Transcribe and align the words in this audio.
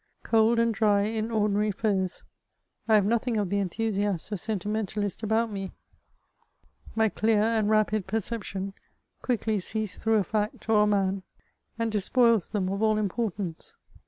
Cold 0.23 0.57
and 0.57 0.73
dry 0.73 1.03
in 1.03 1.29
ordinary 1.29 1.67
affairs, 1.67 2.23
I 2.87 2.95
have 2.95 3.05
nothing 3.05 3.37
of 3.37 3.51
the 3.51 3.59
enthusiast 3.59 4.31
or 4.31 4.35
sentimentalist 4.37 5.21
about 5.21 5.51
me; 5.51 5.73
my 6.95 7.07
clear 7.07 7.43
and 7.43 7.69
rapid 7.69 8.07
perception 8.07 8.73
quickly 9.21 9.59
sees 9.59 9.97
through 9.99 10.15
a 10.17 10.23
fact 10.23 10.67
or 10.67 10.81
a 10.81 10.87
man, 10.87 11.21
and 11.77 11.91
despoils 11.91 12.49
them 12.49 12.67
of 12.69 12.81
all 12.81 12.97
importance. 12.97 13.77